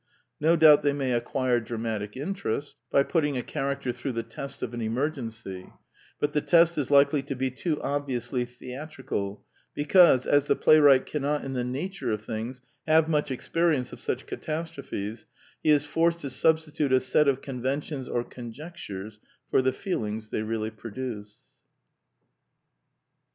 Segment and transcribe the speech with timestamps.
[0.39, 4.73] No doubt they may acquire dramatic interest by putting a character through the test of
[4.73, 5.71] an emergency;
[6.19, 9.45] but the test is likely to be too obviously theatrical,
[9.75, 14.25] because, as the playwright cannot in the nature of things have much experience of such
[14.25, 15.27] catastrophes,
[15.61, 19.19] he is forced to substitute a set of conventions or conjectures
[19.51, 21.59] for the feelings they really produce.